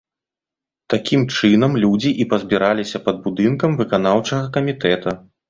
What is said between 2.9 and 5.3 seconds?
пад будынкам выканаўчага камітэта.